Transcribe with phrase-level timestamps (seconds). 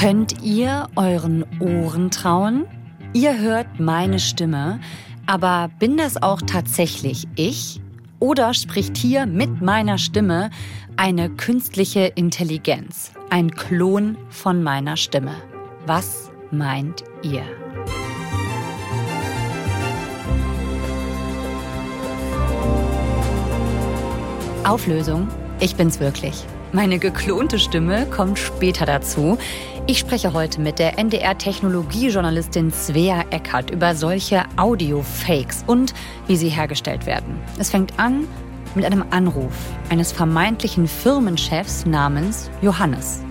[0.00, 2.66] Könnt ihr euren Ohren trauen?
[3.12, 4.80] Ihr hört meine Stimme,
[5.26, 7.80] aber bin das auch tatsächlich ich?
[8.18, 10.50] Oder spricht hier mit meiner Stimme
[10.96, 15.36] eine künstliche Intelligenz, ein Klon von meiner Stimme?
[15.86, 17.44] Was meint ihr?
[24.64, 25.28] Auflösung,
[25.60, 26.44] ich bin's wirklich.
[26.74, 29.38] Meine geklonte Stimme kommt später dazu.
[29.86, 35.92] Ich spreche heute mit der NDR-Technologiejournalistin Svea Eckert über solche Audio-Fakes und
[36.26, 37.38] wie sie hergestellt werden.
[37.58, 38.26] Es fängt an
[38.74, 39.52] mit einem Anruf
[39.90, 43.22] eines vermeintlichen Firmenchefs namens Johannes.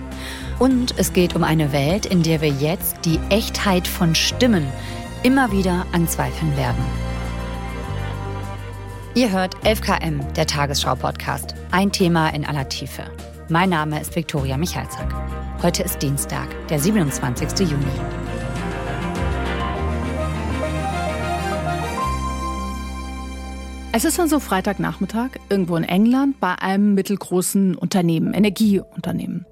[0.60, 4.64] Und es geht um eine Welt, in der wir jetzt die Echtheit von Stimmen
[5.24, 6.84] immer wieder anzweifeln werden.
[9.16, 11.56] Ihr hört 11KM, der Tagesschau-Podcast.
[11.72, 13.02] Ein Thema in aller Tiefe.
[13.48, 15.43] Mein Name ist Viktoria Michalzack.
[15.64, 17.60] Heute ist Dienstag, der 27.
[17.60, 17.86] Juni.
[23.92, 29.46] Es ist also Freitagnachmittag irgendwo in England bei einem mittelgroßen Unternehmen, Energieunternehmen.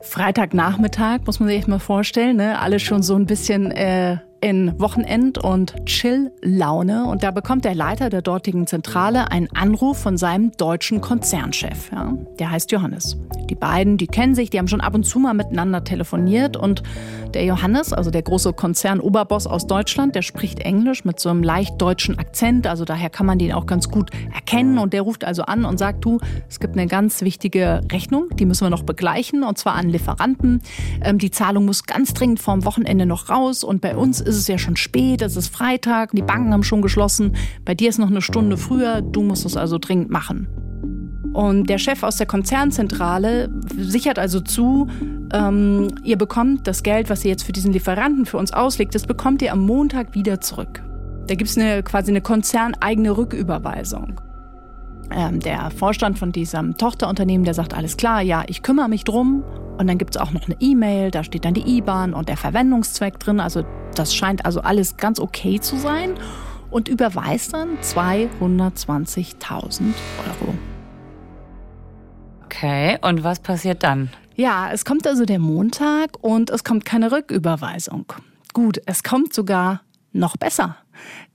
[0.00, 2.58] Freitagnachmittag muss man sich mal vorstellen, ne?
[2.58, 8.08] alle schon so ein bisschen äh, in Wochenend- und Chill-Laune und da bekommt der Leiter
[8.08, 11.90] der dortigen Zentrale einen Anruf von seinem deutschen Konzernchef.
[11.92, 12.14] Ja?
[12.38, 13.18] Der heißt Johannes.
[13.50, 16.82] Die beiden, die kennen sich, die haben schon ab und zu mal miteinander telefoniert und
[17.34, 21.80] der Johannes, also der große Konzernoberboss aus Deutschland, der spricht Englisch mit so einem leicht
[21.80, 25.42] deutschen Akzent, also daher kann man den auch ganz gut erkennen und der ruft also
[25.42, 29.42] an und sagt, du, es gibt eine ganz wichtige Rechnung, die müssen wir noch begleichen
[29.42, 30.62] und zwar an Lieferanten.
[31.02, 34.48] Ähm, die Zahlung muss ganz dringend vorm Wochenende noch raus und bei uns ist es
[34.48, 38.10] ja schon spät, es ist Freitag, die Banken haben schon geschlossen, bei dir ist noch
[38.10, 40.48] eine Stunde früher, du musst es also dringend machen.
[41.32, 44.88] Und der Chef aus der Konzernzentrale sichert also zu,
[45.32, 49.06] ähm, ihr bekommt das Geld, was ihr jetzt für diesen Lieferanten für uns auslegt, das
[49.06, 50.82] bekommt ihr am Montag wieder zurück.
[51.28, 54.20] Da gibt es eine, quasi eine konzerneigene Rücküberweisung.
[55.10, 59.42] Ähm, der Vorstand von diesem Tochterunternehmen, der sagt, alles klar, ja, ich kümmere mich drum.
[59.78, 62.36] Und dann gibt es auch noch eine E-Mail, da steht dann die IBAN und der
[62.36, 63.40] Verwendungszweck drin.
[63.40, 66.14] Also das scheint also alles ganz okay zu sein.
[66.70, 69.82] Und überweist dann 220.000
[70.28, 70.54] Euro.
[72.44, 74.10] Okay, und was passiert dann?
[74.36, 78.12] Ja, es kommt also der Montag und es kommt keine Rücküberweisung.
[78.52, 79.80] Gut, es kommt sogar
[80.12, 80.76] noch besser.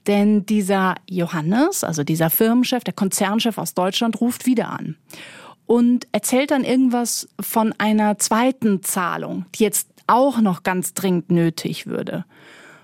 [0.06, 4.96] Denn dieser Johannes, also dieser Firmenchef, der Konzernchef aus Deutschland, ruft wieder an
[5.66, 11.86] und erzählt dann irgendwas von einer zweiten Zahlung, die jetzt auch noch ganz dringend nötig
[11.86, 12.24] würde.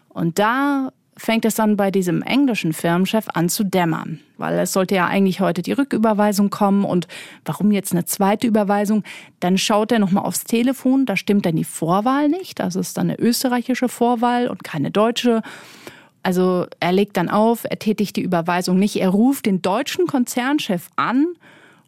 [0.09, 4.95] Und da fängt es dann bei diesem englischen Firmenchef an zu dämmern, weil es sollte
[4.95, 7.07] ja eigentlich heute die Rücküberweisung kommen und
[7.45, 9.05] warum jetzt eine zweite Überweisung?
[9.39, 13.11] Dann schaut er nochmal aufs Telefon, da stimmt dann die Vorwahl nicht, das ist dann
[13.11, 15.43] eine österreichische Vorwahl und keine deutsche.
[16.23, 20.89] Also er legt dann auf, er tätigt die Überweisung nicht, er ruft den deutschen Konzernchef
[20.97, 21.27] an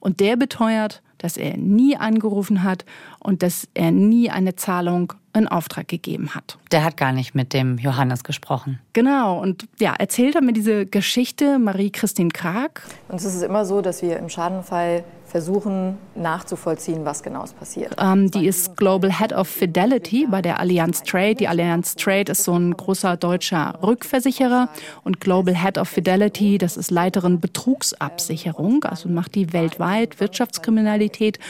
[0.01, 2.85] und der beteuert, dass er nie angerufen hat
[3.19, 6.59] und dass er nie eine Zahlung in Auftrag gegeben hat.
[6.71, 8.79] Der hat gar nicht mit dem Johannes gesprochen.
[8.93, 12.83] Genau, und ja, erzählt er mir diese Geschichte Marie-Christine Krag.
[13.09, 17.97] Und es ist immer so, dass wir im Schadenfall versuchen nachzuvollziehen, was genau passiert.
[18.01, 21.35] Ähm, die ist Global Head of Fidelity bei der Allianz Trade.
[21.35, 24.69] Die Allianz Trade ist so ein großer deutscher Rückversicherer
[25.03, 31.41] und Global Head of Fidelity, das ist Leiterin Betrugsabsicherung, also macht die weltweit Wirtschaftskriminalität.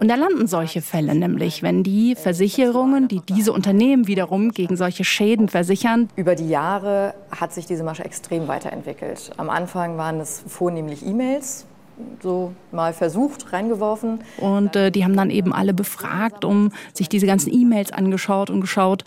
[0.00, 5.04] Und da landen solche Fälle nämlich, wenn die Versicherungen, die diese Unternehmen wiederum gegen solche
[5.04, 6.08] Schäden versichern.
[6.16, 9.30] Über die Jahre hat sich diese Masche extrem weiterentwickelt.
[9.36, 11.66] Am Anfang waren es vornehmlich E-Mails,
[12.22, 14.20] so mal versucht, reingeworfen.
[14.38, 18.60] Und äh, die haben dann eben alle befragt, um sich diese ganzen E-Mails angeschaut und
[18.60, 19.04] geschaut,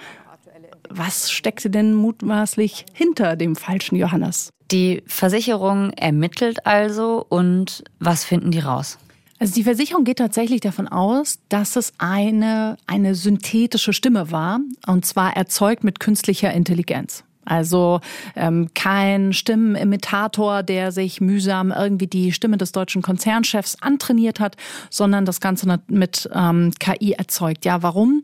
[0.89, 4.51] was steckte denn mutmaßlich hinter dem falschen Johannes?
[4.71, 8.97] Die Versicherung ermittelt also und was finden die raus?
[9.39, 15.05] Also die Versicherung geht tatsächlich davon aus, dass es eine, eine synthetische Stimme war, und
[15.05, 17.23] zwar erzeugt mit künstlicher Intelligenz.
[17.47, 18.01] Also
[18.35, 24.57] ähm, kein Stimmenimitator, der sich mühsam irgendwie die Stimme des deutschen Konzernchefs antrainiert hat,
[24.89, 27.63] sondern das Ganze mit ähm, KI erzeugt.
[27.63, 28.21] Ja, warum?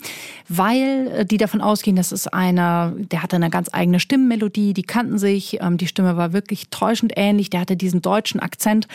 [0.49, 4.83] Weil äh, die davon ausgehen, das ist einer, der hatte eine ganz eigene Stimmmelodie, die
[4.83, 8.87] kannten sich, ähm, die Stimme war wirklich täuschend ähnlich, der hatte diesen deutschen Akzent,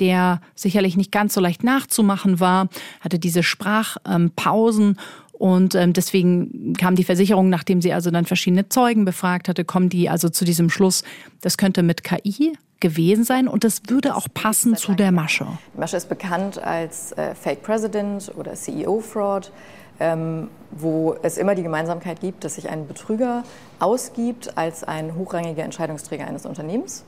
[0.00, 2.68] der sicherlich nicht ganz so leicht nachzumachen war,
[3.00, 4.98] hatte diese Sprachpausen
[5.38, 9.88] und ähm, deswegen kam die Versicherung, nachdem sie also dann verschiedene Zeugen befragt hatte, kommen
[9.88, 11.04] die also zu diesem Schluss,
[11.42, 15.46] das könnte mit KI gewesen sein und das würde auch passen zu der Masche.
[15.74, 19.50] Die Masche ist bekannt als äh, Fake President oder CEO Fraud.
[19.98, 23.44] ähm, wo es immer die Gemeinsamkeit gibt, dass sich ein Betrüger
[23.78, 27.04] ausgibt als ein hochrangiger Entscheidungsträger eines Unternehmens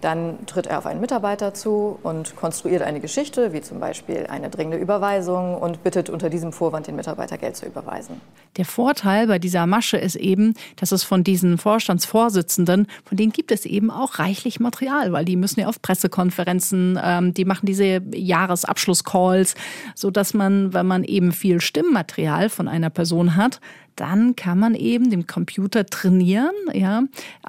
[0.00, 4.50] dann tritt er auf einen Mitarbeiter zu und konstruiert eine Geschichte, wie zum Beispiel eine
[4.50, 8.20] dringende Überweisung und bittet unter diesem Vorwand den Mitarbeiter Geld zu überweisen.
[8.56, 13.50] Der Vorteil bei dieser Masche ist eben, dass es von diesen Vorstandsvorsitzenden, von denen gibt
[13.52, 18.00] es eben auch reichlich Material, weil die müssen ja auf Pressekonferenzen, ähm, die machen diese
[18.14, 19.54] Jahresabschlusscalls,
[19.94, 23.60] so dass man, wenn man eben viel Stimmmaterial von einer Person hat,
[23.98, 27.02] dann kann man eben dem Computer trainieren, ja,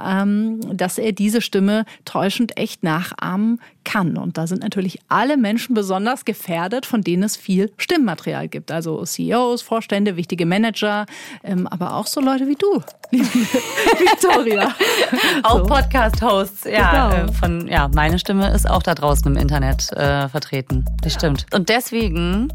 [0.04, 4.18] ähm, dass er diese Stimme täuschend echt nachahmen kann.
[4.18, 8.72] Und da sind natürlich alle Menschen besonders gefährdet, von denen es viel Stimmmaterial gibt.
[8.72, 11.06] Also CEOs, Vorstände, wichtige Manager,
[11.44, 12.81] ähm, aber auch so Leute wie du,
[13.12, 14.74] liebe Victoria.
[15.44, 15.66] auch so.
[15.66, 17.30] Podcast-Hosts, ja, genau.
[17.30, 20.86] äh, von, ja, meine Stimme ist auch da draußen im Internet äh, vertreten.
[21.04, 21.19] Das ja.
[21.19, 21.46] stimmt.
[21.54, 22.51] Und deswegen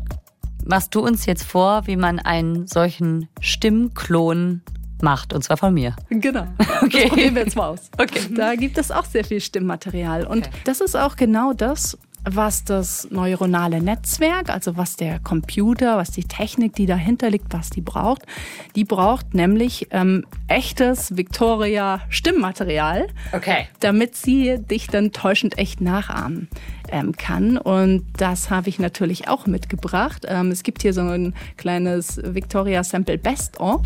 [0.66, 4.62] machst du uns jetzt vor, wie man einen solchen Stimmklon
[5.02, 5.94] macht, und zwar von mir.
[6.08, 6.46] Genau.
[6.82, 7.04] Okay.
[7.04, 7.90] Das probieren wir jetzt mal aus.
[7.96, 8.20] Okay.
[8.34, 10.26] Da gibt es auch sehr viel Stimmmaterial.
[10.26, 10.56] Und okay.
[10.64, 16.24] das ist auch genau das, was das neuronale Netzwerk, also was der Computer, was die
[16.24, 18.22] Technik, die dahinter liegt, was die braucht.
[18.74, 23.68] Die braucht nämlich ähm, echtes Victoria Stimmmaterial, okay.
[23.80, 26.48] damit sie dich dann täuschend echt nachahmen
[26.88, 27.58] ähm, kann.
[27.58, 30.24] Und das habe ich natürlich auch mitgebracht.
[30.28, 33.82] Ähm, es gibt hier so ein kleines Victoria Sample Best of.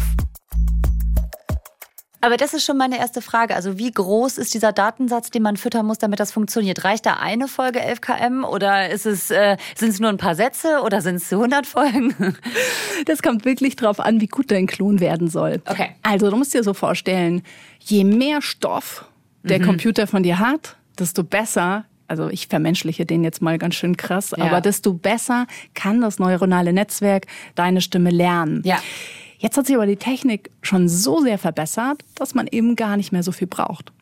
[2.21, 3.55] Aber das ist schon meine erste Frage.
[3.55, 6.85] Also wie groß ist dieser Datensatz, den man füttern muss, damit das funktioniert?
[6.85, 10.35] Reicht da eine Folge 11 km oder ist es, äh, sind es nur ein paar
[10.35, 12.15] Sätze oder sind es 100 Folgen?
[13.07, 15.63] Das kommt wirklich drauf an, wie gut dein Klon werden soll.
[15.67, 15.91] Okay.
[16.03, 17.43] Also du musst dir so vorstellen,
[17.79, 19.05] je mehr Stoff
[19.43, 19.65] der mhm.
[19.65, 24.35] Computer von dir hat, desto besser also ich vermenschliche den jetzt mal ganz schön krass,
[24.37, 24.45] ja.
[24.45, 28.63] aber desto besser kann das neuronale Netzwerk deine Stimme lernen.
[28.65, 28.79] Ja.
[29.39, 33.13] Jetzt hat sich aber die Technik schon so sehr verbessert, dass man eben gar nicht
[33.13, 33.93] mehr so viel braucht.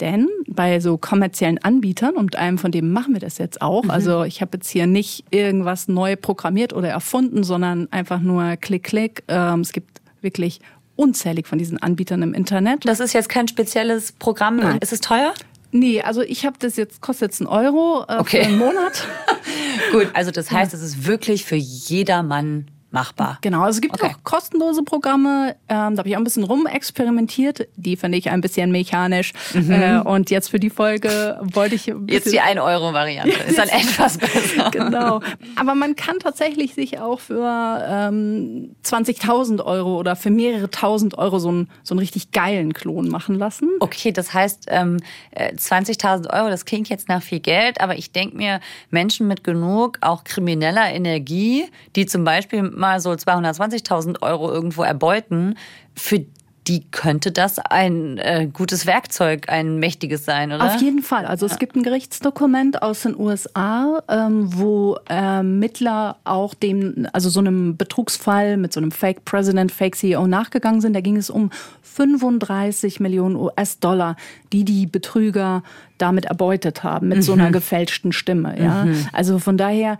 [0.00, 3.90] Denn bei so kommerziellen Anbietern, und einem von dem machen wir das jetzt auch, mhm.
[3.90, 8.84] also ich habe jetzt hier nicht irgendwas neu programmiert oder erfunden, sondern einfach nur Klick,
[8.84, 9.24] Klick.
[9.28, 10.60] Ähm, es gibt wirklich
[10.96, 12.84] unzählig von diesen Anbietern im Internet.
[12.84, 14.56] Das ist jetzt kein spezielles Programm.
[14.56, 14.78] Nein.
[14.78, 15.32] Ist es teuer?
[15.70, 18.42] Nee, also ich habe das jetzt, kostet jetzt einen Euro äh, okay.
[18.42, 19.06] für einen Monat.
[19.92, 23.38] Gut, also das heißt, es ist wirklich für jedermann machbar.
[23.40, 24.12] Genau, also es gibt okay.
[24.12, 25.56] auch kostenlose Programme.
[25.68, 27.68] Ähm, da habe ich auch ein bisschen rumexperimentiert.
[27.76, 29.32] Die finde ich ein bisschen mechanisch.
[29.54, 29.70] Mhm.
[29.70, 31.86] Äh, und jetzt für die Folge wollte ich.
[32.06, 33.30] Jetzt die 1-Euro-Variante.
[33.48, 34.70] Ist dann etwas besser.
[34.70, 35.20] genau.
[35.56, 41.38] Aber man kann tatsächlich sich auch für ähm, 20.000 Euro oder für mehrere tausend Euro
[41.38, 43.70] so einen, so einen richtig geilen Klon machen lassen.
[43.80, 44.98] Okay, das heißt, ähm,
[45.34, 48.60] 20.000 äh, Euro, das klingt jetzt nach viel Geld, aber ich denke mir,
[48.90, 51.64] Menschen mit genug auch krimineller Energie,
[51.96, 55.56] die zum Beispiel mal so 220.000 Euro irgendwo erbeuten,
[55.94, 56.26] für
[56.68, 60.64] die könnte das ein äh, gutes Werkzeug, ein mächtiges sein, oder?
[60.64, 61.26] Auf jeden Fall.
[61.26, 67.30] Also es gibt ein Gerichtsdokument aus den USA, ähm, wo Ermittler äh, auch dem, also
[67.30, 70.94] so einem Betrugsfall mit so einem Fake President, Fake CEO nachgegangen sind.
[70.94, 71.50] Da ging es um
[71.82, 74.16] 35 Millionen US-Dollar,
[74.52, 75.64] die die Betrüger
[75.98, 77.22] damit erbeutet haben mit mhm.
[77.22, 77.52] so einer mhm.
[77.52, 78.60] gefälschten Stimme.
[78.60, 79.06] Ja, mhm.
[79.12, 79.98] also von daher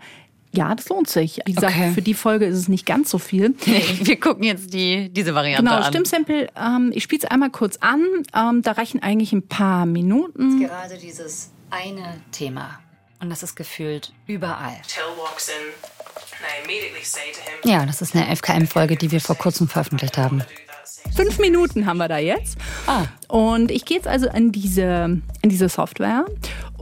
[0.53, 1.39] ja, das lohnt sich.
[1.45, 1.91] Wie gesagt, okay.
[1.93, 3.55] für die Folge ist es nicht ganz so viel.
[3.65, 5.77] Wir gucken jetzt die, diese Variante genau, an.
[5.79, 8.05] Genau, Stimmsample, ähm, ich spiele es einmal kurz an.
[8.35, 10.59] Ähm, da reichen eigentlich ein paar Minuten.
[10.59, 12.79] Gerade dieses eine Thema.
[13.19, 14.75] Und das ist gefühlt überall.
[17.63, 20.43] Ja, das ist eine FKM-Folge, die wir vor kurzem veröffentlicht haben.
[21.15, 22.57] Fünf Minuten haben wir da jetzt.
[22.87, 23.05] Ah.
[23.27, 26.25] Und ich gehe jetzt also in diese, in diese Software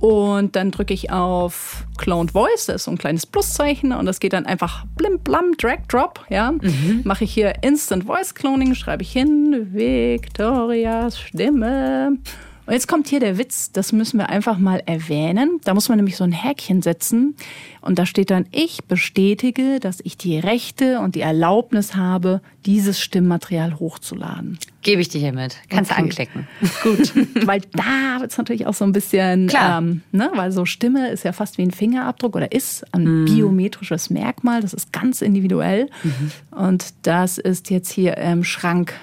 [0.01, 4.20] und dann drücke ich auf Cloned Voice, das ist so ein kleines Pluszeichen und das
[4.20, 6.51] geht dann einfach blim blam, drag drop, ja.
[6.51, 7.01] Mhm.
[7.03, 12.17] Mache ich hier Instant Voice Cloning, schreibe ich hin, Victorias Stimme.
[12.65, 15.60] Und jetzt kommt hier der Witz, das müssen wir einfach mal erwähnen.
[15.63, 17.36] Da muss man nämlich so ein Häkchen setzen
[17.82, 23.01] und da steht dann, ich bestätige, dass ich die Rechte und die Erlaubnis habe, dieses
[23.01, 24.60] Stimmmaterial hochzuladen.
[24.84, 25.58] Gebe ich dir hiermit.
[25.70, 26.00] Kannst okay.
[26.00, 26.48] du anklicken.
[26.84, 27.13] Gut,
[27.48, 29.80] weil da wird es natürlich auch so ein bisschen, Klar.
[29.80, 33.25] Ähm, ne, weil so Stimme ist ja fast wie ein Fingerabdruck oder ist ein mm.
[33.25, 34.62] biometrisches Merkmal.
[34.62, 35.89] Das ist ganz individuell.
[36.03, 36.32] Mhm.
[36.51, 38.94] Und das ist jetzt hier im Schrank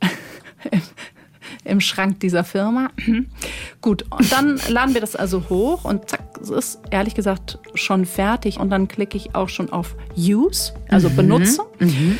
[1.66, 2.90] im Schrank dieser Firma.
[3.80, 8.06] Gut, und dann laden wir das also hoch und zack, es ist ehrlich gesagt schon
[8.06, 8.58] fertig.
[8.58, 11.16] Und dann klicke ich auch schon auf Use, also mhm.
[11.16, 11.62] Benutze.
[11.78, 12.18] Mhm.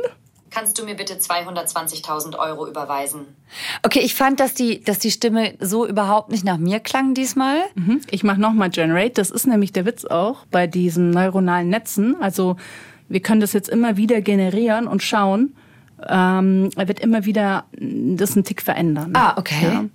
[0.52, 3.28] Kannst du mir bitte 220.000 Euro überweisen?
[3.84, 7.58] Okay, ich fand, dass die, dass die Stimme so überhaupt nicht nach mir klang diesmal.
[7.76, 8.02] Mhm.
[8.10, 9.14] Ich mache nochmal Generate.
[9.14, 12.20] Das ist nämlich der Witz auch bei diesen neuronalen Netzen.
[12.22, 12.56] Also
[13.08, 15.56] wir können das jetzt immer wieder generieren und schauen.
[16.08, 19.12] Ähm, er wird immer wieder das einen Tick verändern.
[19.16, 19.64] Ah, okay.
[19.64, 19.86] Ja.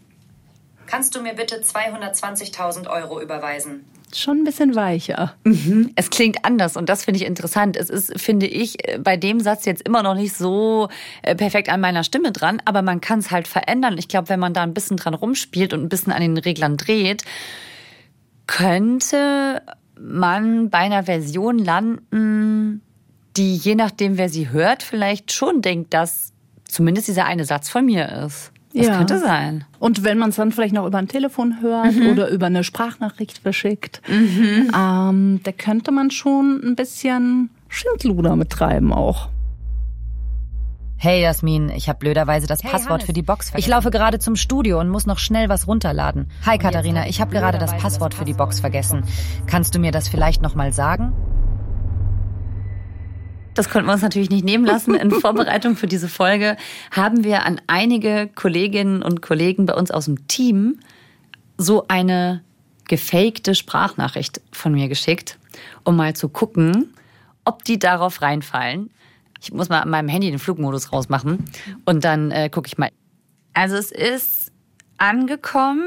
[0.87, 3.85] Kannst du mir bitte 220.000 Euro überweisen?
[4.17, 5.35] Schon ein bisschen weicher.
[5.45, 5.91] Mhm.
[5.97, 7.77] Es klingt anders und das finde ich interessant.
[7.77, 10.89] Es ist, finde ich, bei dem Satz jetzt immer noch nicht so
[11.23, 13.99] äh, perfekt an meiner Stimme dran, aber man kann es halt verändern.
[13.99, 16.77] Ich glaube, wenn man da ein bisschen dran rumspielt und ein bisschen an den Reglern
[16.77, 17.25] dreht,
[18.47, 19.63] könnte
[19.99, 22.81] man bei einer Version landen,
[23.37, 26.33] die je nachdem, wer sie hört, vielleicht schon denkt, dass
[26.65, 28.53] zumindest dieser eine Satz von mir ist.
[28.75, 28.99] Das ja.
[28.99, 29.65] könnte sein.
[29.79, 32.09] Und wenn man es dann vielleicht noch über ein Telefon hört mhm.
[32.09, 34.71] oder über eine Sprachnachricht verschickt, mhm.
[34.77, 39.29] ähm, da könnte man schon ein bisschen Schindluder mittreiben auch.
[40.97, 43.07] Hey Jasmin, ich habe blöderweise das hey, Passwort Hannes.
[43.07, 43.69] für die Box vergessen.
[43.69, 46.29] Ich laufe gerade zum Studio und muss noch schnell was runterladen.
[46.47, 49.05] Hi Katharina, ich habe gerade das Passwort für die Box vergessen.
[49.47, 51.13] Kannst du mir das vielleicht noch mal sagen?
[53.55, 54.95] Das konnten wir uns natürlich nicht nehmen lassen.
[54.95, 56.57] In Vorbereitung für diese Folge
[56.91, 60.81] haben wir an einige Kolleginnen und Kollegen bei uns aus dem Team
[61.57, 62.43] so eine
[62.87, 65.39] gefakte Sprachnachricht von mir geschickt,
[65.85, 66.93] um mal zu gucken,
[67.45, 68.91] ob die darauf reinfallen.
[69.41, 71.45] Ich muss mal an meinem Handy den Flugmodus rausmachen
[71.85, 72.91] und dann äh, gucke ich mal.
[73.53, 74.53] Also es ist
[74.99, 75.85] angekommen,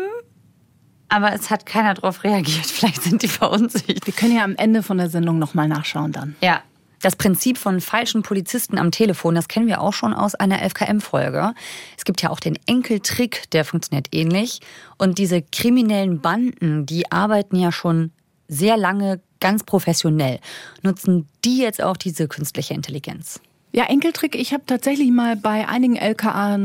[1.10, 2.66] aber es hat keiner darauf reagiert.
[2.66, 4.06] Vielleicht sind die verunsichert.
[4.06, 6.36] Wir können ja am Ende von der Sendung nochmal nachschauen dann.
[6.42, 6.62] Ja,
[7.02, 11.54] das Prinzip von falschen Polizisten am Telefon, das kennen wir auch schon aus einer FKM-Folge.
[11.98, 14.62] Es gibt ja auch den Enkeltrick, der funktioniert ähnlich.
[14.98, 18.12] Und diese kriminellen Banden, die arbeiten ja schon
[18.48, 20.40] sehr lange ganz professionell.
[20.82, 23.40] Nutzen die jetzt auch diese künstliche Intelligenz?
[23.78, 26.58] Ja, Enkeltrick, ich habe tatsächlich mal bei einigen LKA,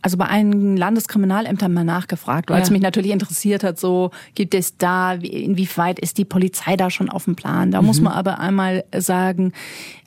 [0.00, 2.62] also bei einigen Landeskriminalämtern mal nachgefragt, weil ja.
[2.62, 7.10] es mich natürlich interessiert hat, so gibt es da, inwieweit ist die Polizei da schon
[7.10, 7.72] auf dem Plan?
[7.72, 7.88] Da mhm.
[7.88, 9.52] muss man aber einmal sagen,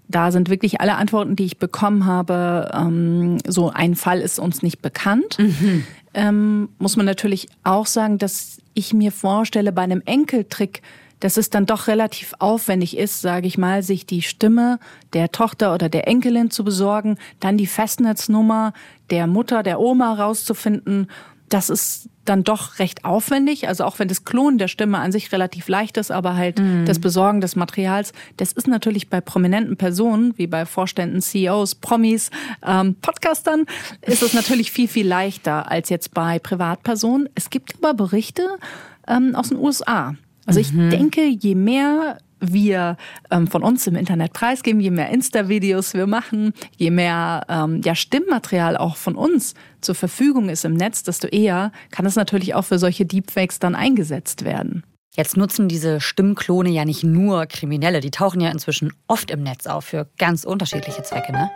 [0.07, 2.71] da sind wirklich alle Antworten, die ich bekommen habe.
[2.73, 5.37] Ähm, so ein Fall ist uns nicht bekannt.
[5.37, 5.83] Mhm.
[6.13, 10.81] Ähm, muss man natürlich auch sagen, dass ich mir vorstelle, bei einem Enkeltrick
[11.25, 14.77] dass es dann doch relativ aufwendig ist, sage ich mal, sich die Stimme
[15.13, 18.73] der Tochter oder der Enkelin zu besorgen, dann die Festnetznummer
[19.09, 21.07] der Mutter, der Oma rauszufinden.
[21.49, 23.67] Das ist dann doch recht aufwendig.
[23.67, 26.85] Also auch wenn das Klonen der Stimme an sich relativ leicht ist, aber halt mm.
[26.85, 32.29] das Besorgen des Materials, das ist natürlich bei prominenten Personen, wie bei Vorständen, CEOs, Promis,
[32.63, 33.65] ähm, Podcastern,
[34.01, 37.29] ist es natürlich viel, viel leichter als jetzt bei Privatpersonen.
[37.33, 38.59] Es gibt aber Berichte
[39.07, 40.13] ähm, aus den USA.
[40.45, 40.89] Also ich mhm.
[40.89, 42.97] denke, je mehr wir
[43.31, 47.95] ähm, von uns im Internet preisgeben, je mehr Insta-Videos wir machen, je mehr ähm, ja,
[47.95, 52.65] Stimmmaterial auch von uns zur Verfügung ist im Netz, desto eher kann es natürlich auch
[52.65, 54.83] für solche Deepfakes dann eingesetzt werden.
[55.15, 59.65] Jetzt nutzen diese Stimmklone ja nicht nur Kriminelle, die tauchen ja inzwischen oft im Netz
[59.65, 61.49] auf für ganz unterschiedliche Zwecke, ne?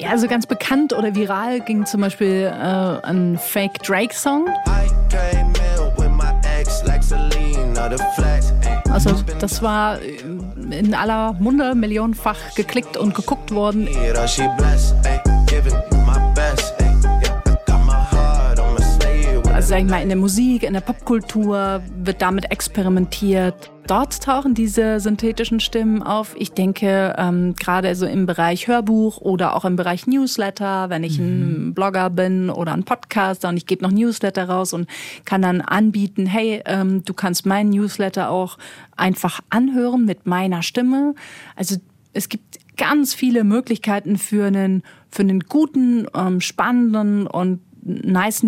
[0.00, 4.46] Ja, also ganz bekannt oder viral ging zum Beispiel äh, ein Fake Drake-Song.
[8.90, 13.88] Also das war in aller Munde millionenfach geklickt und geguckt worden.
[19.54, 23.70] Also sag ich mal, in der Musik, in der Popkultur wird damit experimentiert.
[23.90, 26.36] Dort tauchen diese synthetischen Stimmen auf.
[26.38, 31.18] Ich denke, ähm, gerade so im Bereich Hörbuch oder auch im Bereich Newsletter, wenn ich
[31.18, 31.74] ein mhm.
[31.74, 34.88] Blogger bin oder ein Podcaster und ich gebe noch Newsletter raus und
[35.24, 38.58] kann dann anbieten, hey, ähm, du kannst meinen Newsletter auch
[38.96, 41.16] einfach anhören mit meiner Stimme.
[41.56, 41.74] Also
[42.12, 48.42] es gibt ganz viele Möglichkeiten für einen, für einen guten, ähm, spannenden und nice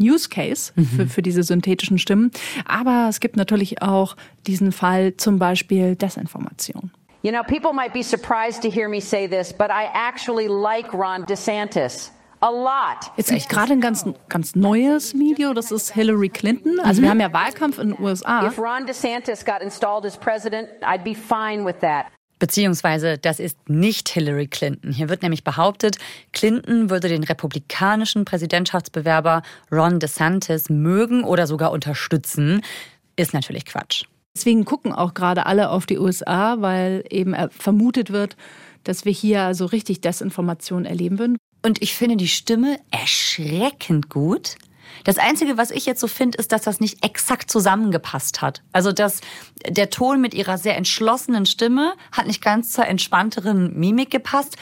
[0.00, 0.84] Use Case mhm.
[0.84, 2.30] für, für diese synthetischen Stimmen.
[2.64, 6.90] Aber es gibt natürlich auch diesen Fall zum Beispiel Desinformation.
[7.22, 10.92] You know, people might be surprised to hear me say this, but I actually like
[10.94, 12.12] Ron DeSantis.
[12.42, 13.12] A lot.
[13.18, 16.80] Jetzt echt gerade ein ganz, ganz neues Video, das ist Hillary Clinton.
[16.80, 17.04] Also mhm.
[17.04, 18.46] wir haben ja Wahlkampf in den USA.
[18.46, 22.06] If Ron DeSantis got installed as president, I'd be fine with that.
[22.40, 24.92] Beziehungsweise das ist nicht Hillary Clinton.
[24.92, 25.98] Hier wird nämlich behauptet,
[26.32, 32.62] Clinton würde den republikanischen Präsidentschaftsbewerber Ron DeSantis mögen oder sogar unterstützen.
[33.14, 34.04] Ist natürlich Quatsch.
[34.34, 38.36] Deswegen gucken auch gerade alle auf die USA, weil eben vermutet wird,
[38.84, 41.36] dass wir hier so richtig Desinformation erleben würden.
[41.62, 44.56] Und ich finde die Stimme erschreckend gut.
[45.04, 48.62] Das Einzige, was ich jetzt so finde, ist, dass das nicht exakt zusammengepasst hat.
[48.72, 49.20] Also, dass
[49.66, 54.56] der Ton mit ihrer sehr entschlossenen Stimme hat nicht ganz zur entspannteren Mimik gepasst.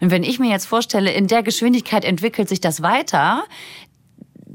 [0.00, 3.44] Und wenn ich mir jetzt vorstelle, in der Geschwindigkeit entwickelt sich das weiter,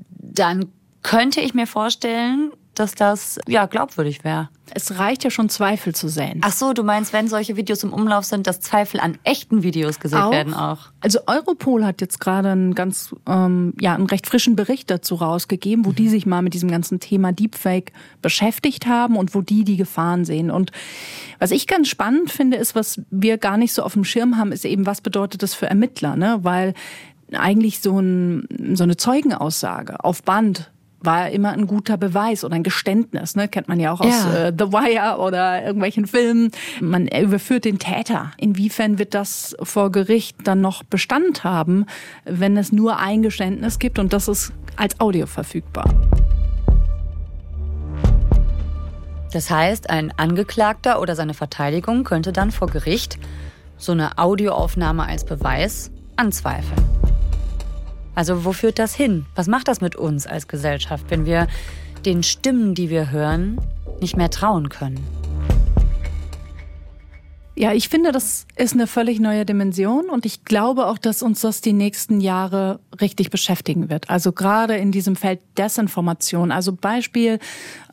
[0.10, 0.72] dann
[1.04, 4.50] könnte ich mir vorstellen, dass das ja glaubwürdig wäre.
[4.74, 6.42] Es reicht ja schon Zweifel zu sehen.
[6.44, 10.00] Ach so, du meinst, wenn solche Videos im Umlauf sind, dass Zweifel an echten Videos
[10.00, 10.32] gesehen auch?
[10.32, 10.90] werden auch?
[11.00, 15.86] Also Europol hat jetzt gerade einen ganz, ähm, ja, einen recht frischen Bericht dazu rausgegeben,
[15.86, 15.96] wo mhm.
[15.96, 20.26] die sich mal mit diesem ganzen Thema Deepfake beschäftigt haben und wo die die Gefahren
[20.26, 20.52] sehen.
[20.52, 20.72] Und
[21.40, 24.52] was ich ganz spannend finde, ist, was wir gar nicht so auf dem Schirm haben,
[24.52, 26.40] ist eben, was bedeutet das für Ermittler, ne?
[26.42, 26.74] Weil
[27.34, 32.64] eigentlich so, ein, so eine Zeugenaussage auf Band war immer ein guter Beweis oder ein
[32.64, 33.36] Geständnis.
[33.36, 33.48] Ne?
[33.48, 34.48] Kennt man ja auch aus ja.
[34.48, 36.52] äh, The Wire oder irgendwelchen Filmen.
[36.82, 38.32] Man überführt den Täter.
[38.38, 41.86] Inwiefern wird das vor Gericht dann noch Bestand haben,
[42.26, 45.86] wenn es nur ein Geständnis gibt und das ist als Audio verfügbar?
[49.34, 53.20] Das heißt, ein Angeklagter oder seine Verteidigung könnte dann vor Gericht
[53.78, 57.07] so eine Audioaufnahme als Beweis anzweifeln.
[58.18, 59.28] Also wo führt das hin?
[59.36, 61.46] Was macht das mit uns als Gesellschaft, wenn wir
[62.04, 63.62] den Stimmen, die wir hören,
[64.02, 65.00] nicht mehr trauen können?
[67.56, 71.42] Ja, ich finde, das ist eine völlig neue Dimension und ich glaube auch, dass uns
[71.42, 74.10] das die nächsten Jahre richtig beschäftigen wird.
[74.10, 76.52] Also gerade in diesem Feld Desinformation.
[76.52, 77.38] Also Beispiel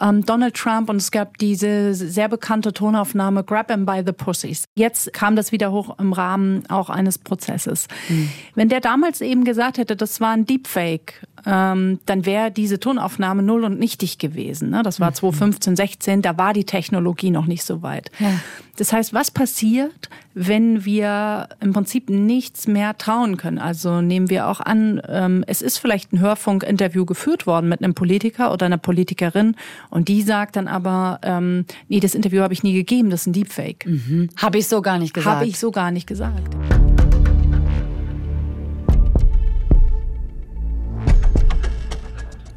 [0.04, 4.64] ähm, Donald Trump und es gab diese sehr bekannte Tonaufnahme Grab him by the Pussies.
[4.74, 7.88] Jetzt kam das wieder hoch im Rahmen auch eines Prozesses.
[8.08, 8.28] Mhm.
[8.54, 13.42] Wenn der damals eben gesagt hätte, das war ein Deepfake, ähm, dann wäre diese Tonaufnahme
[13.42, 14.70] null und nichtig gewesen.
[14.70, 14.82] Ne?
[14.82, 15.14] Das war mhm.
[15.14, 18.10] 2015, 16, da war die Technologie noch nicht so weit.
[18.18, 18.32] Ja.
[18.76, 23.58] Das heißt, was passiert, wenn wir im Prinzip nichts mehr trauen können?
[23.58, 27.94] Also nehmen wir auch an, ähm, es ist vielleicht ein Hörfunkinterview geführt worden mit einem
[27.94, 29.56] Politiker oder einer Politikerin
[29.90, 33.26] und die sagt dann aber, ähm, nee, das Interview habe ich nie gegeben, das ist
[33.28, 33.86] ein Deepfake.
[33.86, 34.28] Mhm.
[34.36, 35.36] Habe ich so gar nicht gesagt.
[35.36, 36.54] Habe ich so gar nicht gesagt.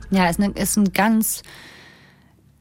[0.09, 1.43] Ja, ist, eine, ist ein ganz,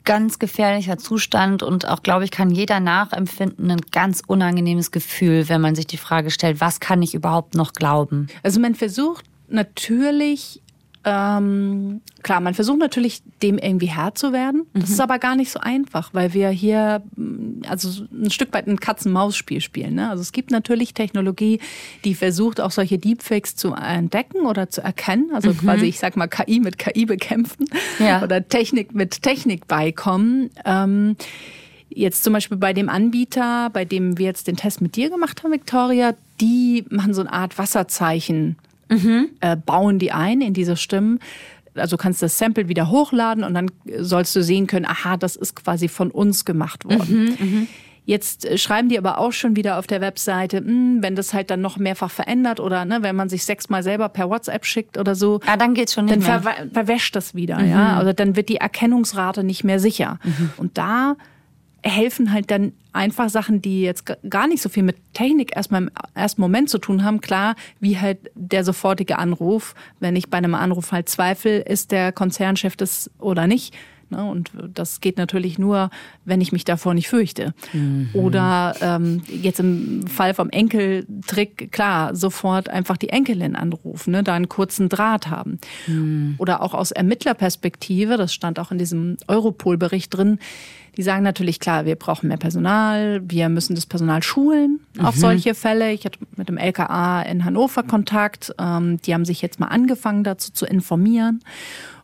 [0.07, 5.61] ganz gefährlicher Zustand und auch, glaube ich, kann jeder nachempfinden, ein ganz unangenehmes Gefühl, wenn
[5.61, 8.29] man sich die Frage stellt, was kann ich überhaupt noch glauben?
[8.43, 10.63] Also man versucht natürlich
[11.07, 14.67] ähm, klar, man versucht natürlich, dem irgendwie Herr zu werden.
[14.75, 14.95] Das mhm.
[14.95, 17.01] ist aber gar nicht so einfach, weil wir hier
[17.69, 19.95] also ein Stück weit ein Katz-Maus-Spiel spielen.
[19.95, 20.11] Ne?
[20.11, 21.61] Also es gibt natürlich Technologie,
[22.05, 25.31] die versucht, auch solche Deepfakes zu entdecken oder zu erkennen.
[25.33, 25.59] Also mhm.
[25.59, 27.67] quasi, ich sag mal, KI mit KI bekämpfen
[27.99, 28.23] ja.
[28.23, 30.51] oder Technik mit Technik beikommen.
[30.65, 31.17] Ähm,
[31.89, 35.43] Jetzt zum Beispiel bei dem Anbieter, bei dem wir jetzt den Test mit dir gemacht
[35.43, 38.57] haben, Victoria, die machen so eine Art Wasserzeichen
[38.89, 39.31] mhm.
[39.41, 41.21] äh, bauen die ein in diese Stimmen.
[41.77, 45.57] Also kannst das Sample wieder hochladen und dann sollst du sehen können, aha, das ist
[45.57, 47.37] quasi von uns gemacht worden.
[47.39, 47.67] Mhm, mh.
[48.07, 51.35] Jetzt äh, schreiben die aber auch schon wieder auf der Webseite, mh, hm, wenn das
[51.35, 54.97] halt dann noch mehrfach verändert oder ne, wenn man sich sechsmal selber per WhatsApp schickt
[54.97, 57.71] oder so, ah, dann geht's schon nicht dann ver verwäscht das wieder, mhm.
[57.71, 57.97] ja.
[57.99, 60.19] Also dann wird die Erkennungsrate nicht mehr sicher.
[60.23, 60.51] Mhm.
[60.57, 61.17] Und da
[61.89, 65.91] helfen halt dann einfach Sachen, die jetzt gar nicht so viel mit Technik erstmal im
[66.15, 67.21] ersten Moment zu tun haben.
[67.21, 69.75] Klar, wie halt der sofortige Anruf.
[70.01, 73.75] Wenn ich bei einem Anruf halt zweifle, ist der Konzernchef das oder nicht.
[74.11, 74.25] Ne?
[74.25, 75.91] Und das geht natürlich nur,
[76.25, 77.55] wenn ich mich davor nicht fürchte.
[77.73, 78.11] Mhm.
[78.13, 84.23] Oder ähm, jetzt im Fall vom Enkeltrick, klar, sofort einfach die Enkelin anrufen, ne?
[84.23, 85.59] da einen kurzen Draht haben.
[85.87, 86.37] Mhm.
[86.39, 90.39] Oder auch aus Ermittlerperspektive, das stand auch in diesem Europol-Bericht drin,
[90.97, 95.21] die sagen natürlich, klar, wir brauchen mehr Personal, wir müssen das Personal schulen auf mhm.
[95.21, 95.93] solche Fälle.
[95.93, 98.55] Ich hatte mit dem LKA in Hannover Kontakt.
[98.59, 101.43] Ähm, die haben sich jetzt mal angefangen, dazu zu informieren.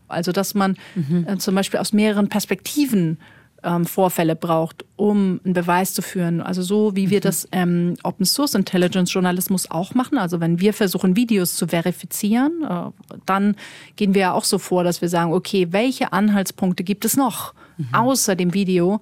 [0.09, 1.26] Also, dass man mhm.
[1.26, 3.18] äh, zum Beispiel aus mehreren Perspektiven
[3.62, 6.40] ähm, Vorfälle braucht, um einen Beweis zu führen.
[6.40, 7.22] Also so wie wir mhm.
[7.22, 10.18] das ähm, Open Source Intelligence Journalismus auch machen.
[10.18, 13.57] Also wenn wir versuchen, Videos zu verifizieren, äh, dann
[13.96, 17.55] gehen wir ja auch so vor, dass wir sagen, okay, welche Anhaltspunkte gibt es noch
[17.77, 17.88] mhm.
[17.92, 19.01] außer dem Video,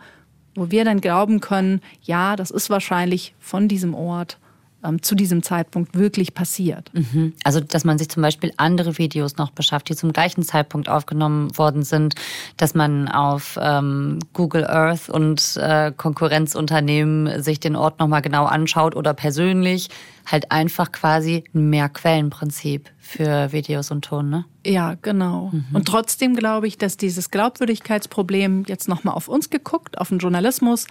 [0.54, 4.38] wo wir dann glauben können, ja, das ist wahrscheinlich von diesem Ort
[4.84, 6.90] ähm, zu diesem Zeitpunkt wirklich passiert.
[6.92, 7.34] Mhm.
[7.44, 11.56] Also, dass man sich zum Beispiel andere Videos noch beschafft, die zum gleichen Zeitpunkt aufgenommen
[11.56, 12.14] worden sind,
[12.56, 18.96] dass man auf ähm, Google Earth und äh, Konkurrenzunternehmen sich den Ort nochmal genau anschaut
[18.96, 19.88] oder persönlich
[20.26, 24.44] halt einfach quasi ein Mehrquellenprinzip für Videos und Ton, ne?
[24.64, 25.50] Ja, genau.
[25.52, 25.64] Mhm.
[25.72, 30.86] Und trotzdem glaube ich, dass dieses Glaubwürdigkeitsproblem jetzt nochmal auf uns geguckt, auf den Journalismus,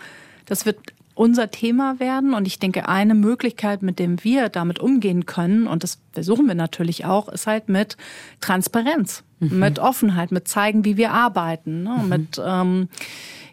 [0.45, 0.79] das wird
[1.19, 2.33] unser Thema werden.
[2.33, 6.55] Und ich denke, eine Möglichkeit, mit dem wir damit umgehen können, und das versuchen wir
[6.55, 7.97] natürlich auch, ist halt mit
[8.39, 9.59] Transparenz, mhm.
[9.59, 11.99] mit Offenheit, mit zeigen, wie wir arbeiten, ne?
[12.01, 12.09] Mhm.
[12.09, 12.87] mit ähm,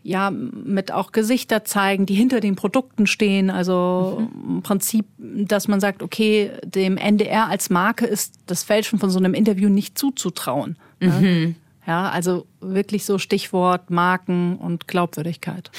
[0.04, 3.50] ja, mit auch Gesichter zeigen, die hinter den Produkten stehen.
[3.50, 4.58] Also mhm.
[4.58, 9.18] im Prinzip, dass man sagt, okay, dem NDR als Marke ist das Fälschen von so
[9.18, 10.76] einem Interview nicht zuzutrauen.
[11.00, 11.08] Ne?
[11.10, 11.54] Mhm.
[11.86, 15.70] Ja, also wirklich so Stichwort Marken und Glaubwürdigkeit.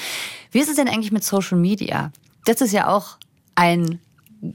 [0.50, 2.12] Wie ist es denn eigentlich mit Social Media?
[2.46, 3.18] Das ist ja auch
[3.54, 4.00] ein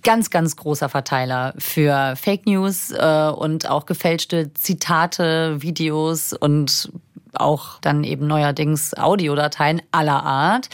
[0.02, 6.92] ganz, ganz großer Verteiler für Fake News äh, und auch gefälschte Zitate, Videos und
[7.34, 10.70] auch dann eben neuerdings Audiodateien aller Art.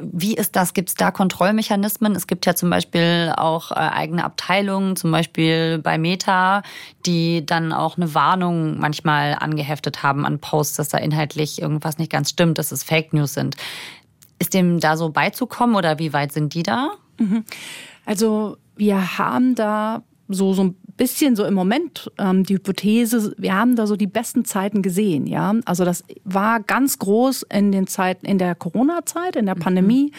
[0.00, 0.74] Wie ist das?
[0.74, 2.14] Gibt es da Kontrollmechanismen?
[2.14, 6.62] Es gibt ja zum Beispiel auch äh, eigene Abteilungen, zum Beispiel bei Meta,
[7.04, 12.12] die dann auch eine Warnung manchmal angeheftet haben an Posts, dass da inhaltlich irgendwas nicht
[12.12, 13.56] ganz stimmt, dass es Fake News sind.
[14.38, 16.90] Ist dem da so beizukommen oder wie weit sind die da?
[17.18, 17.44] Mhm.
[18.04, 23.76] Also wir haben da so, so bisschen so im Moment ähm, die Hypothese, wir haben
[23.76, 25.54] da so die besten Zeiten gesehen, ja.
[25.64, 29.60] Also das war ganz groß in den Zeiten, in der Corona-Zeit, in der mhm.
[29.60, 30.12] Pandemie,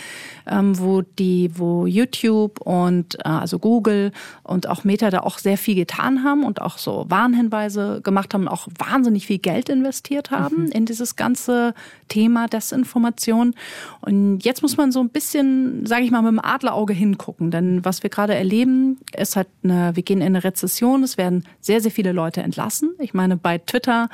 [0.45, 4.11] ähm, wo die, wo YouTube und äh, also Google
[4.43, 8.47] und auch Meta da auch sehr viel getan haben und auch so Warnhinweise gemacht haben,
[8.47, 10.71] auch wahnsinnig viel Geld investiert haben mhm.
[10.71, 11.73] in dieses ganze
[12.07, 13.53] Thema Desinformation.
[14.01, 17.83] Und jetzt muss man so ein bisschen, sage ich mal, mit dem Adlerauge hingucken, denn
[17.85, 21.03] was wir gerade erleben, ist halt eine, wir gehen in eine Rezession.
[21.03, 22.95] Es werden sehr, sehr viele Leute entlassen.
[22.99, 24.09] Ich meine, bei Twitter,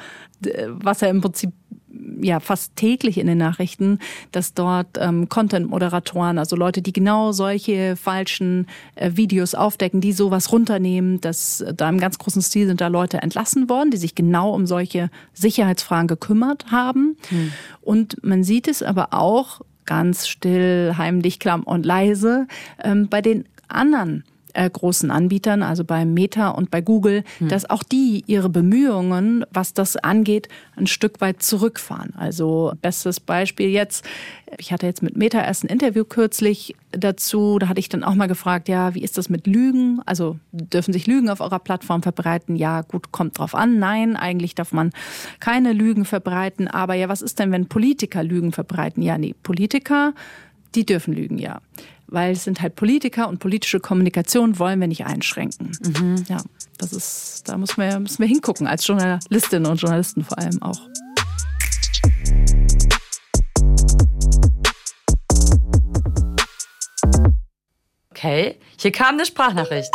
[0.68, 1.52] was ja im Prinzip
[2.22, 4.00] ja fast täglich in den Nachrichten,
[4.32, 10.52] dass dort ähm, Content-Moderatoren, also Leute, die genau solche falschen äh, Videos aufdecken, die sowas
[10.52, 14.16] runternehmen, dass äh, da im ganz großen Stil sind da Leute entlassen worden, die sich
[14.16, 17.18] genau um solche Sicherheitsfragen gekümmert haben.
[17.30, 17.52] Hm.
[17.82, 22.48] Und man sieht es aber auch ganz still, heimlich, klamm und leise
[22.84, 27.50] ähm, bei den anderen äh, großen Anbietern, also bei Meta und bei Google, hm.
[27.50, 32.14] dass auch die ihre Bemühungen, was das angeht, ein Stück weit zurückfahren.
[32.16, 34.06] Also bestes Beispiel jetzt,
[34.58, 38.16] ich hatte jetzt mit Meta erst ein Interview kürzlich dazu, da hatte ich dann auch
[38.16, 40.02] mal gefragt, ja, wie ist das mit Lügen?
[40.06, 42.56] Also dürfen sich Lügen auf eurer Plattform verbreiten?
[42.56, 43.80] Ja, gut, kommt drauf an.
[43.80, 44.92] Nein, eigentlich darf man
[45.40, 46.68] keine Lügen verbreiten.
[46.68, 49.02] Aber ja, was ist denn, wenn Politiker Lügen verbreiten?
[49.02, 50.14] Ja, nee, Politiker,
[50.76, 51.60] die dürfen lügen, ja
[52.14, 55.72] weil es sind halt Politiker und politische Kommunikation wollen wir nicht einschränken.
[55.84, 56.24] Mhm.
[56.30, 56.38] Ja,
[56.78, 60.80] das ist, da müssen wir, müssen wir hingucken, als Journalistinnen und Journalisten vor allem auch.
[68.12, 69.92] Okay, hier kam eine Sprachnachricht.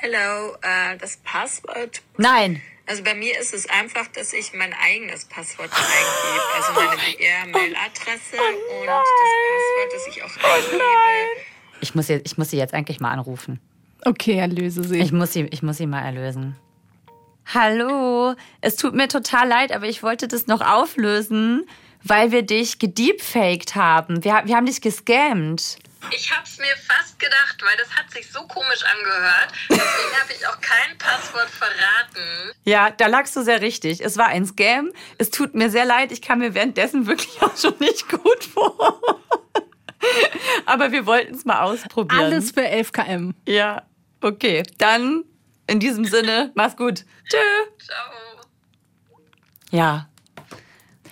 [0.00, 2.02] Hello, uh, das Passwort.
[2.18, 2.60] Nein.
[2.88, 6.44] Also bei mir ist es einfach, dass ich mein eigenes Passwort eingebe.
[6.54, 9.08] Also meine BR-Mail-Adresse oh und das
[9.48, 10.84] Passwort, das ich auch eingebe.
[11.80, 13.60] Ich muss, sie, ich muss sie jetzt eigentlich mal anrufen.
[14.04, 14.98] Okay, erlöse sie.
[14.98, 16.56] Ich muss sie, ich muss sie mal erlösen.
[17.52, 21.66] Hallo, es tut mir total leid, aber ich wollte das noch auflösen,
[22.04, 24.22] weil wir dich gedeepfaked haben.
[24.22, 25.78] Wir, wir haben dich gescammt.
[26.10, 29.48] Ich hab's mir fast gedacht, weil das hat sich so komisch angehört.
[29.70, 32.52] Deswegen habe ich auch kein Passwort verraten.
[32.64, 34.00] Ja, da lagst du sehr richtig.
[34.00, 34.92] Es war ein Scam.
[35.18, 36.12] Es tut mir sehr leid.
[36.12, 39.00] Ich kam mir währenddessen wirklich auch schon nicht gut vor.
[40.66, 42.20] Aber wir wollten es mal ausprobieren.
[42.20, 43.34] Alles für 11 km.
[43.46, 43.82] Ja,
[44.20, 44.62] okay.
[44.78, 45.24] Dann
[45.66, 47.04] in diesem Sinne, mach's gut.
[47.28, 47.38] Tschö.
[47.84, 47.96] Ciao.
[49.70, 50.08] Ja,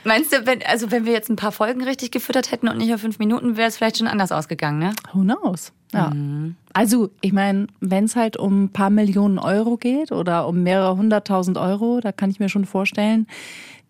[0.04, 2.92] Meinst du, wenn, also wenn wir jetzt ein paar Folgen richtig gefüttert hätten und nicht
[2.92, 4.92] auf fünf Minuten, wäre es vielleicht schon anders ausgegangen, ne?
[5.12, 5.72] Who knows?
[5.92, 6.10] Ja.
[6.10, 6.56] Mhm.
[6.72, 10.96] Also, ich meine, wenn es halt um ein paar Millionen Euro geht oder um mehrere
[10.96, 13.26] hunderttausend Euro, da kann ich mir schon vorstellen,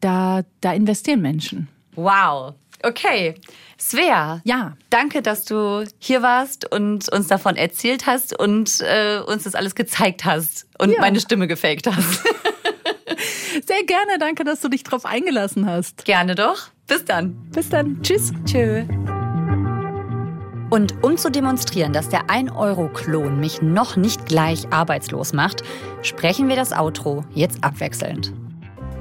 [0.00, 1.68] da, da investieren Menschen.
[1.96, 2.55] Wow.
[2.83, 3.35] Okay.
[3.79, 4.40] Svea.
[4.44, 4.77] Ja.
[4.90, 9.74] Danke, dass du hier warst und uns davon erzählt hast und äh, uns das alles
[9.74, 11.00] gezeigt hast und ja.
[11.00, 12.22] meine Stimme gefaked hast.
[13.66, 14.18] Sehr gerne.
[14.18, 16.04] Danke, dass du dich drauf eingelassen hast.
[16.04, 16.68] Gerne doch.
[16.86, 17.34] Bis dann.
[17.50, 18.02] Bis dann.
[18.02, 18.32] Tschüss.
[18.44, 18.84] Tschö.
[20.70, 25.62] Und um zu demonstrieren, dass der 1-Euro-Klon mich noch nicht gleich arbeitslos macht,
[26.02, 28.32] sprechen wir das Outro jetzt abwechselnd.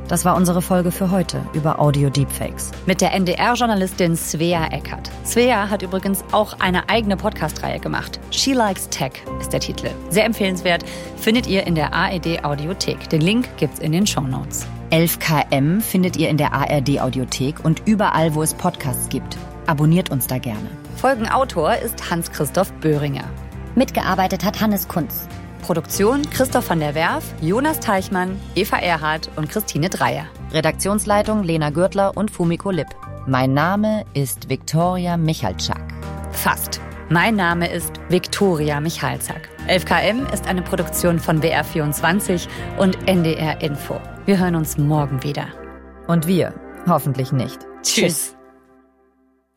[0.08, 2.72] Das war unsere Folge für heute über Audio Deepfakes.
[2.86, 5.10] Mit der NDR-Journalistin Svea Eckert.
[5.26, 8.20] Svea hat übrigens auch eine eigene Podcast-Reihe gemacht.
[8.30, 9.90] She Likes Tech ist der Titel.
[10.10, 10.84] Sehr empfehlenswert,
[11.16, 13.10] findet ihr in der ARD Audiothek.
[13.10, 14.68] Den Link gibt's in den Show Notes.
[14.92, 19.38] 11KM findet ihr in der ARD Audiothek und überall, wo es Podcasts gibt.
[19.68, 20.70] Abonniert uns da gerne.
[20.98, 23.24] Folgenautor ist Hans-Christoph Böhringer.
[23.76, 25.28] Mitgearbeitet hat Hannes Kunz.
[25.64, 30.26] Produktion Christoph van der Werf, Jonas Teichmann, Eva Erhardt und Christine Dreier.
[30.52, 32.88] Redaktionsleitung Lena Gürtler und Fumiko Lipp.
[33.26, 35.82] Mein Name ist Viktoria Michalczak.
[36.34, 36.82] Fast.
[37.10, 39.50] Mein Name ist Viktoria Michalzack.
[39.68, 42.48] 11KM ist eine Produktion von BR24
[42.78, 44.02] und NDR Info.
[44.26, 45.48] Wir hören uns morgen wieder.
[46.08, 46.54] Und wir
[46.88, 47.60] hoffentlich nicht.
[47.84, 48.36] Tschüss.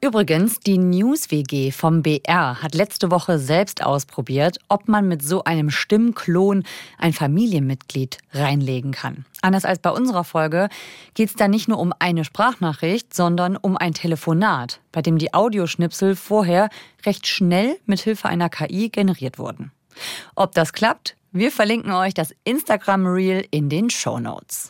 [0.02, 5.70] Übrigens, die News-WG vom BR hat letzte Woche selbst ausprobiert, ob man mit so einem
[5.70, 6.64] Stimmklon
[6.98, 9.24] ein Familienmitglied reinlegen kann.
[9.40, 10.68] Anders als bei unserer Folge
[11.14, 15.32] geht es da nicht nur um eine Sprachnachricht, sondern um ein Telefonat, bei dem die
[15.32, 16.68] Audioschnipsel vorher
[17.06, 19.72] recht schnell mit Hilfe einer KI generiert wurden.
[20.34, 21.16] Ob das klappt?
[21.32, 24.68] Wir verlinken euch das Instagram-Reel in den Show Notes.